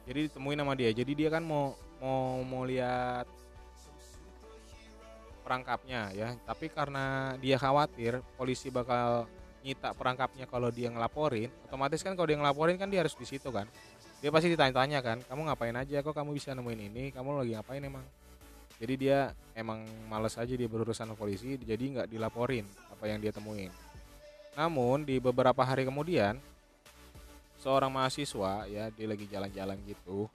[0.08, 0.90] Jadi ditemuin sama dia.
[0.92, 3.28] Jadi dia kan mau mau mau lihat
[5.44, 6.28] perangkapnya ya.
[6.46, 9.26] Tapi karena dia khawatir polisi bakal
[9.60, 13.52] nyita perangkapnya kalau dia ngelaporin otomatis kan kalau dia ngelaporin kan dia harus di situ
[13.52, 13.68] kan.
[14.20, 17.04] Dia pasti ditanya-tanya kan kamu ngapain aja kok kamu bisa nemuin ini?
[17.12, 18.04] Kamu lagi ngapain emang?
[18.80, 23.28] Jadi dia emang males aja dia berurusan sama polisi jadi nggak dilaporin apa yang dia
[23.28, 23.68] temuin.
[24.56, 26.40] Namun di beberapa hari kemudian
[27.60, 30.26] seorang mahasiswa ya dia lagi jalan-jalan gitu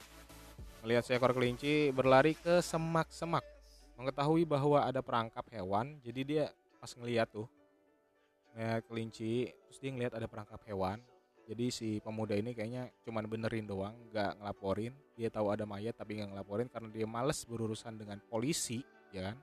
[0.86, 3.42] melihat seekor kelinci berlari ke semak-semak
[3.98, 5.98] mengetahui bahwa ada perangkap hewan.
[6.06, 6.46] Jadi dia
[6.78, 7.50] pas ngeliat tuh
[8.54, 11.02] ngeliat kelinci terus dia ngeliat ada perangkap hewan.
[11.46, 14.94] Jadi si pemuda ini kayaknya cuman benerin doang nggak ngelaporin.
[15.18, 19.38] Dia tahu ada mayat tapi nggak ngelaporin karena dia males berurusan dengan polisi ya kan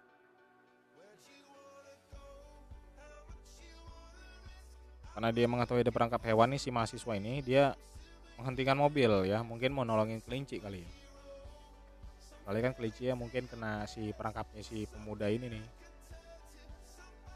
[5.13, 7.77] karena dia mengetahui ada perangkap hewan nih si mahasiswa ini dia
[8.41, 9.45] menghentikan mobil ya.
[9.45, 10.91] Mungkin mau nolongin kelinci kali ya.
[12.43, 15.65] Kali kan kelinci ya mungkin kena si perangkapnya si pemuda ini nih.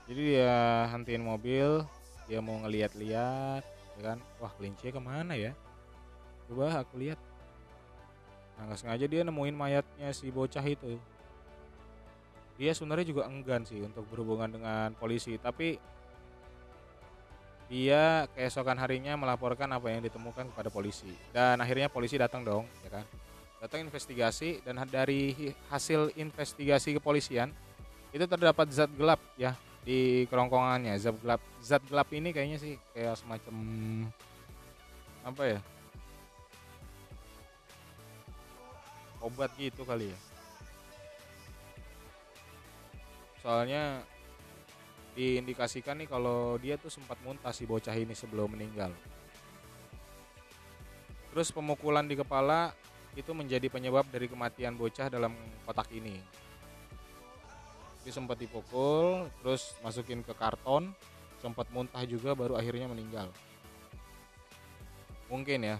[0.06, 1.84] Jadi dia hentiin mobil
[2.26, 4.18] dia mau ngeliat-liat ya kan?
[4.42, 5.54] Wah kelinci ke mana ya?
[6.50, 7.20] Coba aku lihat.
[8.56, 10.98] Nah nggak sengaja dia nemuin mayatnya si bocah itu.
[12.56, 15.76] Dia sebenarnya juga enggan sih untuk berhubungan dengan polisi tapi
[17.66, 21.10] dia keesokan harinya melaporkan apa yang ditemukan kepada polisi.
[21.34, 23.04] Dan akhirnya polisi datang dong ya kan?
[23.58, 27.50] Datang investigasi dan dari hasil investigasi kepolisian
[28.14, 30.94] itu terdapat zat gelap ya di kerongkongannya.
[30.98, 33.56] Zat gelap zat gelap ini kayaknya sih kayak semacam
[35.26, 35.60] apa ya?
[39.18, 40.18] Obat gitu kali ya.
[43.42, 44.06] Soalnya
[45.16, 48.92] diindikasikan nih kalau dia tuh sempat muntah si bocah ini sebelum meninggal.
[51.32, 52.76] Terus pemukulan di kepala
[53.16, 55.32] itu menjadi penyebab dari kematian bocah dalam
[55.64, 56.20] kotak ini.
[58.04, 60.92] Dia sempat dipukul terus masukin ke karton
[61.40, 63.32] sempat muntah juga baru akhirnya meninggal.
[65.32, 65.76] Mungkin ya.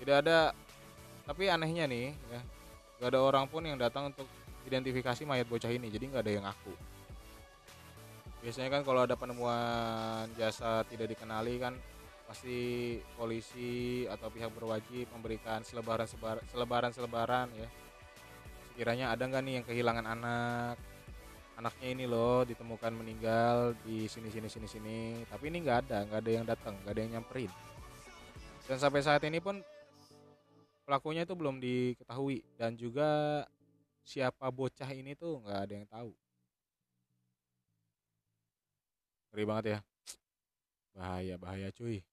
[0.00, 0.56] Tidak ada
[1.24, 2.40] tapi anehnya nih ya
[3.00, 4.28] gak ada orang pun yang datang untuk
[4.68, 6.72] identifikasi mayat bocah ini jadi nggak ada yang ngaku
[8.44, 11.72] biasanya kan kalau ada penemuan jasa tidak dikenali kan
[12.28, 16.04] pasti polisi atau pihak berwajib memberikan selebaran
[16.52, 17.68] selebaran selebaran ya.
[18.76, 20.76] Kiranya ada nggak nih yang kehilangan anak?
[21.56, 25.00] Anaknya ini loh ditemukan meninggal di sini sini sini sini.
[25.24, 27.52] Tapi ini nggak ada nggak ada yang datang nggak ada yang nyamperin.
[28.68, 29.56] Dan sampai saat ini pun
[30.84, 32.44] pelakunya itu belum diketahui.
[32.60, 33.40] Dan juga
[34.04, 36.12] siapa bocah ini tuh nggak ada yang tahu
[39.34, 39.78] ngeri banget ya
[40.94, 42.06] bahaya bahaya cuy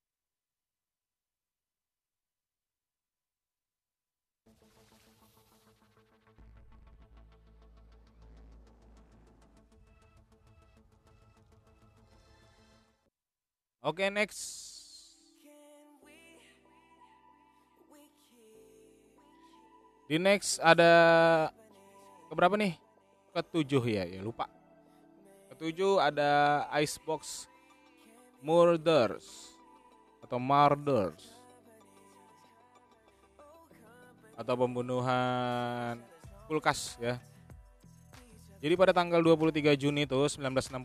[13.81, 14.41] Oke, okay, next.
[20.05, 20.93] Di next ada
[22.29, 22.77] keberapa nih?
[23.33, 24.60] Ketujuh ya, ya lupa.
[25.61, 27.45] Ketujuh ada Icebox
[28.41, 29.53] Murders
[30.25, 31.21] atau Murders
[34.33, 36.01] atau pembunuhan
[36.49, 37.21] kulkas ya.
[38.57, 40.81] Jadi pada tanggal 23 Juni itu 1965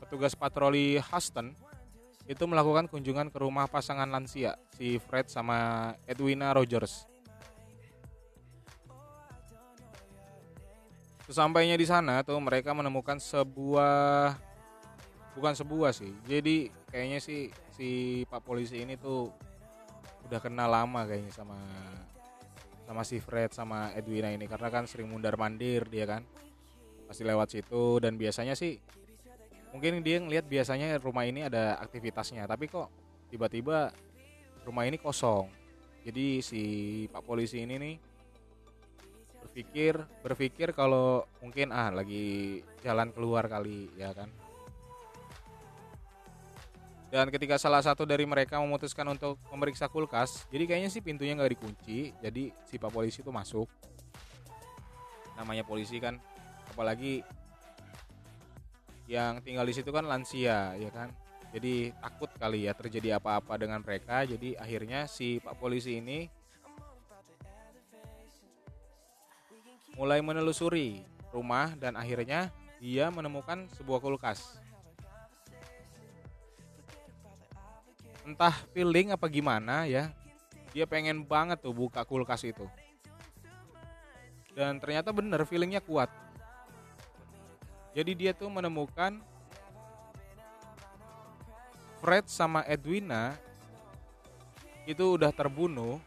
[0.00, 1.52] petugas patroli Houston
[2.24, 7.11] itu melakukan kunjungan ke rumah pasangan lansia si Fred sama Edwina Rogers.
[11.32, 14.36] Sesampainya di sana tuh mereka menemukan sebuah
[15.32, 16.12] bukan sebuah sih.
[16.28, 19.32] Jadi kayaknya sih si Pak polisi ini tuh
[20.28, 21.56] udah kenal lama kayaknya sama
[22.84, 24.44] sama si Fred sama Edwina ini.
[24.44, 26.20] Karena kan sering mundar mandir dia kan.
[27.08, 28.76] Pasti lewat situ dan biasanya sih
[29.72, 32.44] mungkin dia ngelihat biasanya rumah ini ada aktivitasnya.
[32.44, 32.92] Tapi kok
[33.32, 33.88] tiba-tiba
[34.68, 35.48] rumah ini kosong.
[36.04, 36.62] Jadi si
[37.08, 38.11] pak polisi ini nih
[39.52, 44.32] berpikir berpikir kalau mungkin ah lagi jalan keluar kali ya kan?
[47.12, 51.52] Dan ketika salah satu dari mereka memutuskan untuk memeriksa kulkas jadi kayaknya sih pintunya nggak
[51.52, 53.68] dikunci jadi si pak polisi itu masuk.
[55.36, 56.16] Namanya polisi kan
[56.72, 57.20] apalagi
[59.04, 61.12] yang tinggal di situ kan lansia ya kan?
[61.52, 66.24] Jadi takut kali ya terjadi apa-apa dengan mereka jadi akhirnya si pak polisi ini
[69.96, 74.60] mulai menelusuri rumah dan akhirnya dia menemukan sebuah kulkas.
[78.22, 80.14] Entah feeling apa gimana ya
[80.72, 82.64] dia pengen banget tuh buka kulkas itu.
[84.52, 86.08] Dan ternyata bener feelingnya kuat.
[87.92, 89.20] Jadi dia tuh menemukan
[92.00, 93.36] Fred sama Edwina
[94.88, 96.02] itu udah terbunuh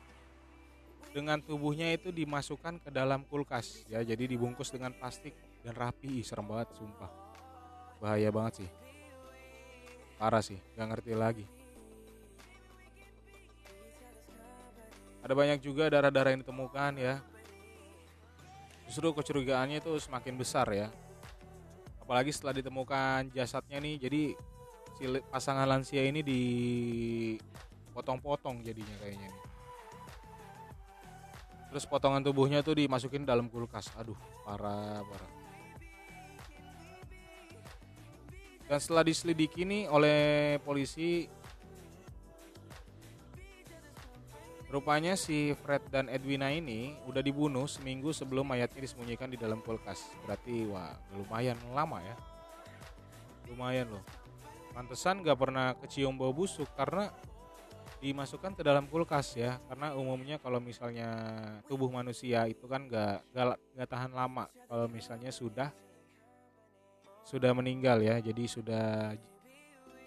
[1.16, 4.04] dengan tubuhnya itu dimasukkan ke dalam kulkas ya.
[4.04, 5.32] Jadi dibungkus dengan plastik
[5.64, 6.20] dan rapi.
[6.20, 7.08] Serem banget sumpah.
[8.04, 8.70] Bahaya banget sih.
[10.20, 11.48] Parah sih nggak ngerti lagi.
[15.24, 17.24] Ada banyak juga darah-darah yang ditemukan ya.
[18.92, 20.92] Justru kecurigaannya itu semakin besar ya.
[22.04, 24.36] Apalagi setelah ditemukan jasadnya nih jadi
[25.00, 29.55] si pasangan lansia ini dipotong-potong jadinya kayaknya nih
[31.70, 33.90] terus potongan tubuhnya tuh dimasukin dalam kulkas.
[34.00, 35.32] Aduh parah parah.
[38.66, 40.20] Dan setelah diselidiki nih oleh
[40.66, 41.30] polisi
[44.74, 50.10] rupanya si Fred dan Edwina ini udah dibunuh seminggu sebelum mayatnya disembunyikan di dalam kulkas.
[50.26, 52.16] Berarti wah lumayan lama ya.
[53.54, 54.04] Lumayan loh.
[54.74, 57.14] Pantesan gak pernah kecium bau busuk karena
[58.06, 61.10] dimasukkan ke dalam kulkas ya karena umumnya kalau misalnya
[61.66, 65.74] tubuh manusia itu kan gak, gak, gak tahan lama kalau misalnya sudah
[67.26, 68.22] sudah meninggal ya.
[68.22, 69.18] Jadi sudah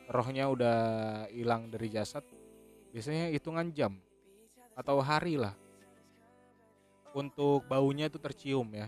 [0.06, 0.78] rohnya udah
[1.34, 2.22] hilang dari jasad
[2.94, 3.92] biasanya hitungan jam
[4.78, 5.52] atau hari lah
[7.10, 8.86] untuk baunya itu tercium ya.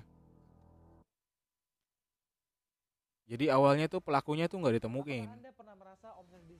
[3.26, 4.82] Jadi awalnya tuh pelakunya tuh nggak
[6.18, 6.59] omset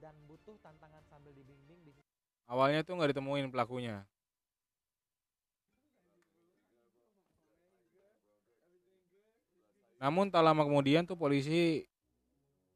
[0.00, 2.08] dan butuh tantangan sambil dibimbing bisnis.
[2.48, 4.02] Awalnya tuh nggak ditemuin pelakunya.
[10.00, 11.84] Namun tak lama kemudian tuh polisi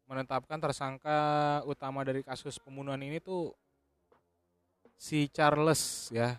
[0.05, 1.19] menetapkan tersangka
[1.65, 3.57] utama dari kasus pembunuhan ini tuh
[5.01, 6.37] si Charles ya.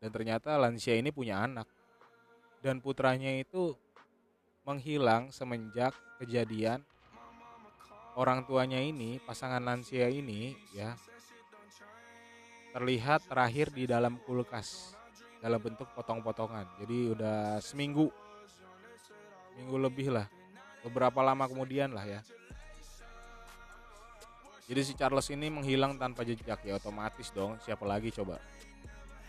[0.00, 1.68] Dan ternyata lansia ini punya anak.
[2.64, 3.76] Dan putranya itu
[4.64, 6.80] menghilang semenjak kejadian
[8.18, 10.98] orang tuanya ini pasangan lansia ini ya
[12.74, 14.98] terlihat terakhir di dalam kulkas
[15.38, 16.66] dalam bentuk potong-potongan.
[16.82, 18.10] Jadi udah seminggu
[19.54, 20.26] minggu lebih lah
[20.82, 22.20] beberapa lama kemudian lah ya.
[24.66, 28.42] Jadi si Charles ini menghilang tanpa jejak ya otomatis dong siapa lagi coba?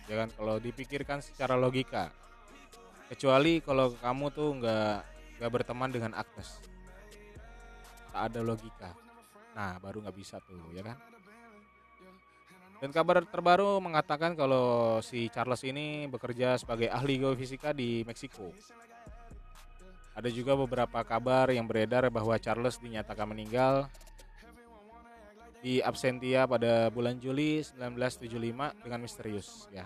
[0.10, 2.10] Ya kan kalau dipikirkan secara logika
[3.14, 4.98] kecuali kalau kamu tuh nggak
[5.38, 6.69] nggak berteman dengan Agnes
[8.28, 8.92] ada logika.
[9.56, 10.98] Nah baru nggak bisa tuh ya kan?
[12.80, 18.56] Dan kabar terbaru mengatakan kalau si Charles ini bekerja sebagai ahli geofisika di Meksiko.
[20.16, 23.92] Ada juga beberapa kabar yang beredar bahwa Charles dinyatakan meninggal
[25.60, 29.84] di absentia pada bulan Juli 1975 dengan misterius ya.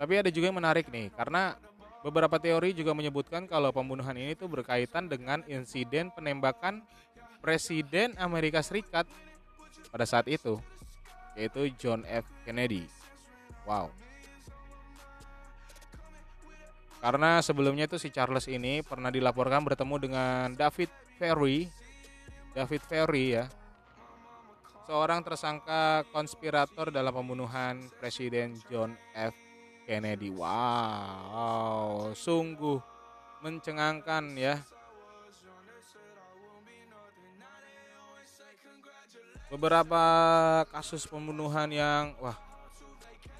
[0.00, 1.60] Tapi ada juga yang menarik nih karena
[2.08, 6.80] beberapa teori juga menyebutkan kalau pembunuhan ini tuh berkaitan dengan insiden penembakan
[7.44, 9.04] Presiden Amerika Serikat
[9.92, 10.56] pada saat itu
[11.36, 12.88] yaitu John F Kennedy.
[13.68, 13.92] Wow.
[16.98, 20.90] Karena sebelumnya itu si Charles ini pernah dilaporkan bertemu dengan David
[21.20, 21.70] Ferry.
[22.56, 23.46] David Ferry ya.
[24.88, 29.47] Seorang tersangka konspirator dalam pembunuhan Presiden John F
[29.88, 30.28] Kennedy.
[30.28, 32.76] Wow, sungguh
[33.40, 34.60] mencengangkan ya.
[39.48, 40.04] Beberapa
[40.68, 42.36] kasus pembunuhan yang wah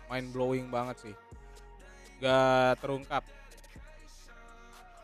[0.08, 1.14] mind blowing banget sih.
[2.24, 3.28] Gak terungkap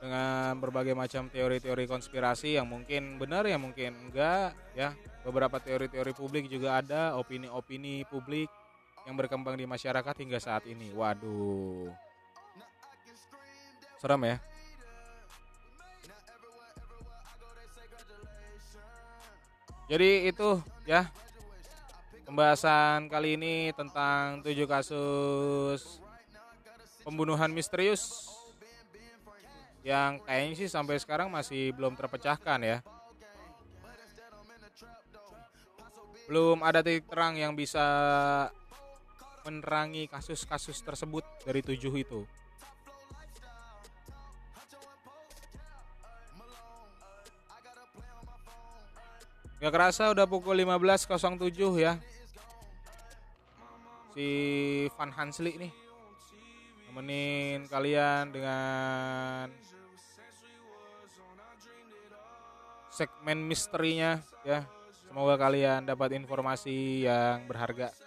[0.01, 4.93] dengan berbagai macam teori-teori konspirasi yang mungkin benar ya mungkin enggak ya
[5.25, 8.53] beberapa teori-teori publik juga ada opini-opini publik
[9.05, 10.89] yang berkembang di masyarakat hingga saat ini.
[10.97, 11.93] Waduh.
[14.01, 14.37] Serem ya?
[19.85, 20.49] Jadi itu
[20.89, 21.13] ya
[22.25, 26.01] pembahasan kali ini tentang tujuh kasus
[27.05, 28.33] pembunuhan misterius
[29.85, 32.79] yang kayaknya sih sampai sekarang masih belum terpecahkan ya.
[36.25, 37.85] Belum ada titik terang yang bisa
[39.45, 42.21] menerangi kasus-kasus tersebut dari tujuh itu.
[49.65, 51.09] Gak kerasa udah pukul 15.07
[51.81, 51.97] ya.
[54.13, 54.29] Si
[54.93, 55.73] Van Hansli nih
[56.95, 59.51] nemenin kalian dengan
[62.93, 64.63] segmen misterinya ya.
[65.09, 68.04] Semoga kalian dapat informasi yang berharga.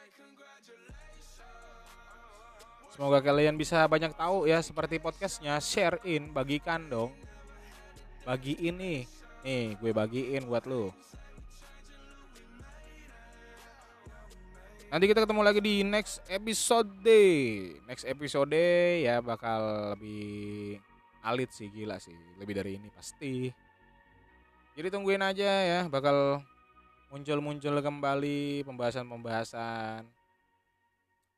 [2.97, 7.13] Semoga kalian bisa banyak tahu ya seperti podcastnya share in bagikan dong
[8.25, 9.05] bagiin nih
[9.45, 10.89] nih gue bagiin buat lu
[14.87, 17.03] Nanti kita ketemu lagi di next episode.
[17.91, 18.55] Next episode
[19.03, 20.79] ya bakal lebih
[21.27, 23.51] alit sih gila sih, lebih dari ini pasti.
[24.79, 26.39] Jadi tungguin aja ya, bakal
[27.11, 30.16] muncul-muncul kembali pembahasan-pembahasan.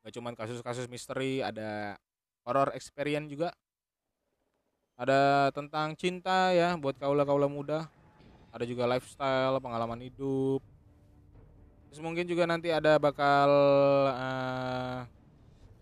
[0.04, 2.00] Gak cuman kasus-kasus misteri, ada
[2.47, 3.52] horror experience juga.
[5.00, 7.88] Ada tentang cinta ya buat kaula-kaula muda.
[8.52, 10.60] Ada juga lifestyle, pengalaman hidup.
[11.89, 13.50] Terus mungkin juga nanti ada bakal
[14.12, 15.06] uh,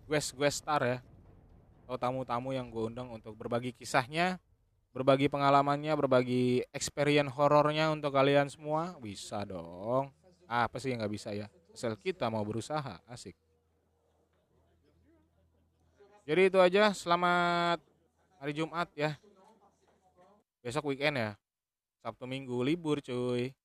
[0.06, 1.00] guest guest star ya.
[1.88, 4.38] Atau tamu-tamu yang gue undang untuk berbagi kisahnya,
[4.92, 9.00] berbagi pengalamannya, berbagi experience horornya untuk kalian semua.
[9.00, 10.12] Bisa dong.
[10.48, 11.48] Ah, apa sih yang nggak bisa ya?
[11.72, 13.47] Asal kita mau berusaha, asik.
[16.28, 16.92] Jadi itu aja.
[16.92, 17.80] Selamat
[18.44, 19.16] hari Jumat ya.
[20.60, 21.32] Besok weekend ya.
[22.04, 23.56] Sabtu Minggu libur cuy.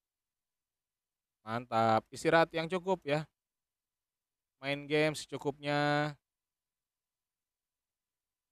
[1.43, 2.07] Mantap.
[2.15, 3.27] Istirahat yang cukup ya.
[4.63, 6.15] Main game secukupnya.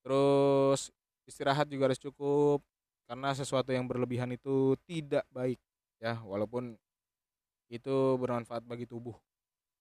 [0.02, 0.90] Terus
[1.30, 2.66] istirahat juga harus cukup
[3.06, 5.62] karena sesuatu yang berlebihan itu tidak baik
[6.02, 6.74] ya walaupun
[7.70, 9.14] itu bermanfaat bagi tubuh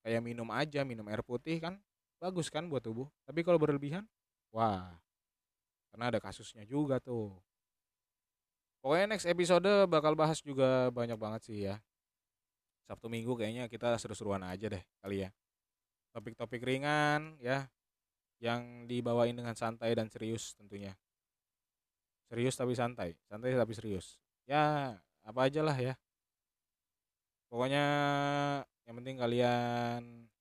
[0.05, 1.77] kayak minum aja minum air putih kan
[2.21, 4.05] bagus kan buat tubuh tapi kalau berlebihan
[4.49, 4.99] wah
[5.89, 7.33] karena ada kasusnya juga tuh.
[8.79, 11.75] Pokoknya next episode bakal bahas juga banyak banget sih ya.
[12.87, 15.29] Sabtu Minggu kayaknya kita seru-seruan aja deh kali ya.
[16.15, 17.67] Topik-topik ringan ya
[18.39, 20.95] yang dibawain dengan santai dan serius tentunya.
[22.31, 24.15] Serius tapi santai santai tapi serius.
[24.47, 24.95] Ya
[25.27, 25.93] apa aja lah ya.
[27.51, 27.83] Pokoknya
[28.87, 30.31] yang penting kalian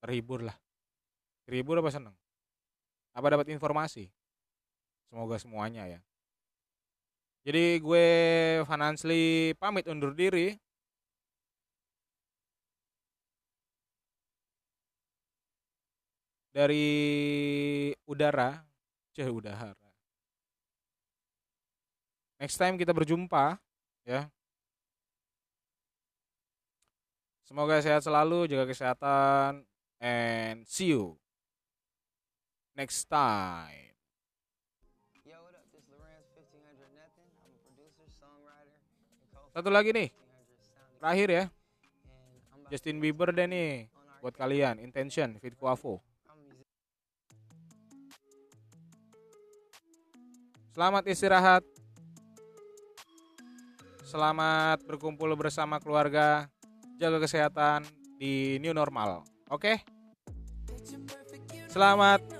[0.00, 0.56] terhibur lah
[1.50, 2.14] terhibur apa seneng?
[3.10, 4.06] Apa dapat informasi?
[5.10, 5.98] Semoga semuanya ya.
[7.42, 8.06] Jadi gue
[8.70, 10.54] Fanansli pamit undur diri.
[16.54, 16.86] Dari
[18.06, 18.62] udara
[19.10, 19.74] jauh udara.
[22.38, 23.58] Next time kita berjumpa
[24.06, 24.30] ya.
[27.42, 29.66] Semoga sehat selalu jaga kesehatan
[29.98, 31.18] and see you
[32.80, 33.92] next time
[35.28, 35.68] Yo, what up?
[35.68, 37.28] This Lorenz 1500 nothing.
[37.44, 41.44] I'm a producer, songwriter, and co satu lagi nih 1500 sound terakhir ya
[42.72, 43.92] Justin Bieber deh nih
[44.24, 46.00] buat kalian intention fit kuafo
[46.40, 46.64] musician.
[50.72, 51.62] Selamat istirahat.
[54.08, 56.48] Selamat berkumpul bersama keluarga.
[56.96, 57.84] Jaga kesehatan
[58.16, 59.20] di new normal.
[59.52, 59.84] Oke?
[61.68, 62.39] Selamat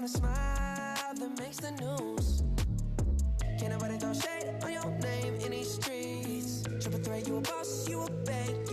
[0.00, 2.42] kind of smile that makes the news.
[3.58, 6.62] Can't nobody throw shade on your name in these streets.
[6.80, 8.69] Triple threat, you a boss, you a bank,